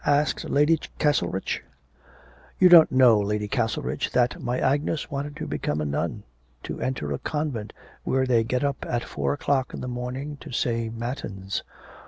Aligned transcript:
asked 0.03 0.49
Lady 0.49 0.79
Castlerich. 0.97 1.63
'You 2.59 2.69
don't 2.69 2.91
know, 2.91 3.19
Lady 3.19 3.47
Castlerich, 3.47 4.09
that 4.13 4.41
my 4.41 4.59
Agnes 4.59 5.11
wanted 5.11 5.35
to 5.35 5.45
become 5.45 5.79
a 5.79 5.85
nun, 5.85 6.23
to 6.63 6.79
enter 6.81 7.11
a 7.11 7.19
convent 7.19 7.71
where 8.03 8.25
they 8.25 8.43
get 8.43 8.63
up 8.63 8.83
at 8.89 9.03
four 9.03 9.31
o'clock 9.33 9.75
in 9.75 9.81
the 9.81 9.87
morning 9.87 10.37
to 10.37 10.51
say 10.51 10.89
matins.' 10.89 11.61